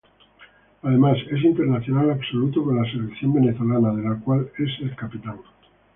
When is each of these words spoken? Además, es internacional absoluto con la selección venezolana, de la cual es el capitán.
Además, 0.81 1.19
es 1.29 1.43
internacional 1.43 2.09
absoluto 2.09 2.63
con 2.63 2.75
la 2.81 2.91
selección 2.91 3.33
venezolana, 3.33 3.93
de 3.93 4.01
la 4.01 4.15
cual 4.19 4.49
es 4.57 4.69
el 4.81 4.95
capitán. 4.95 5.37